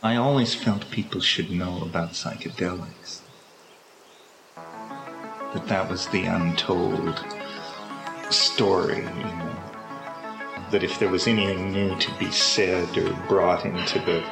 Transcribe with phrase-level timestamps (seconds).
[0.00, 3.22] I always felt people should know about psychedelics.
[4.54, 7.18] That that was the untold
[8.30, 9.56] story, you know.
[10.70, 14.22] That if there was anything new to be said or brought into the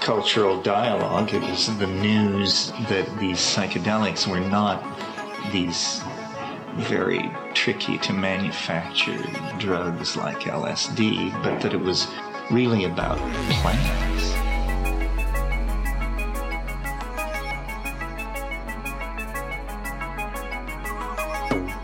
[0.00, 4.84] cultural dialogue, it was the news that these psychedelics were not
[5.52, 6.02] these
[6.74, 9.22] very tricky to manufacture
[9.58, 12.08] drugs like LSD, but that it was
[12.50, 13.16] really about
[13.62, 14.51] plants.
[21.52, 21.81] Bye.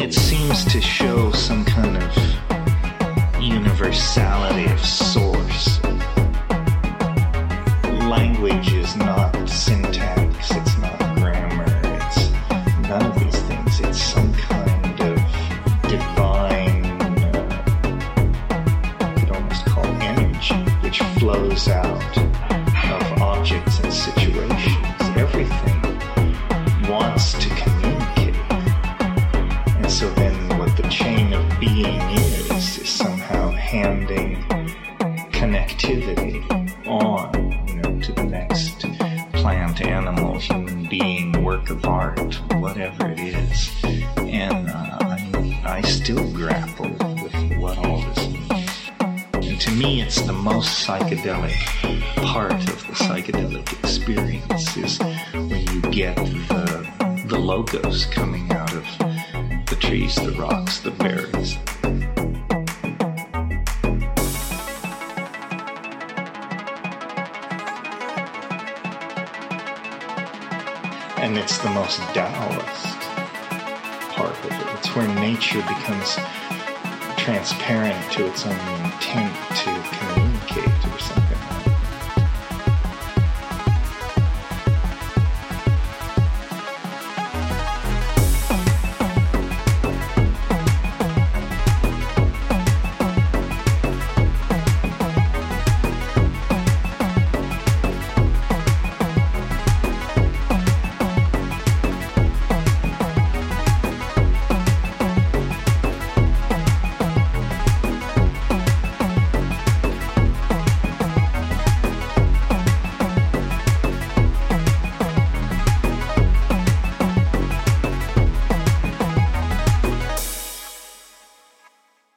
[0.00, 5.80] It seems to show some kind of universality of source.
[7.84, 12.30] Language is not syntax, it's not grammar, it's
[12.88, 13.80] none of these things.
[13.80, 15.16] It's some kind of
[15.88, 16.84] divine,
[17.34, 22.27] uh, you could almost call energy, which flows out
[29.88, 34.36] so then what the chain of being is, is somehow handing
[35.32, 36.44] connectivity
[36.86, 38.80] on, you know, to the next
[39.32, 43.70] plant, animal, human being, work of art, whatever it is.
[44.18, 46.90] And uh, I, I still grapple
[47.22, 48.90] with what all this means.
[49.32, 51.56] And to me, it's the most psychedelic
[52.26, 54.98] part of the psychedelic experience is
[55.32, 59.07] when you get the, the logos coming out of
[59.88, 61.56] trees, the rocks, the berries.
[71.16, 73.00] And it's the most Taoist
[74.12, 74.76] part of it.
[74.76, 76.16] It's where nature becomes
[77.16, 78.52] transparent to its own
[78.84, 79.37] intent